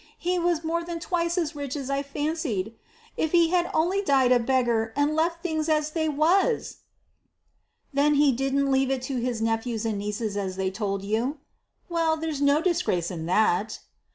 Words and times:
He 0.17 0.39
was 0.39 0.63
more 0.63 0.83
than 0.83 0.99
twice 0.99 1.37
as 1.37 1.55
rich 1.55 1.75
as 1.75 1.87
I 1.91 2.01
fancied. 2.01 2.73
If 3.17 3.33
he 3.33 3.49
had 3.49 3.69
only 3.71 4.01
died 4.01 4.31
a 4.31 4.39
beggar, 4.39 4.93
and 4.95 5.15
left 5.15 5.43
things 5.43 5.69
as 5.69 5.91
they 5.91 6.09
was!" 6.09 6.77
"Then 7.93 8.15
he 8.15 8.31
didn't 8.31 8.71
leave 8.71 8.89
it 8.89 9.03
to 9.03 9.17
his 9.17 9.43
nephews 9.43 9.85
and 9.85 9.99
nieces 9.99 10.35
as 10.35 10.55
they 10.55 10.71
told 10.71 11.03
you? 11.03 11.37
Well, 11.87 12.17
there's 12.17 12.41
no 12.41 12.61
disgrace 12.63 13.11
in 13.11 13.27
that." 13.27 13.77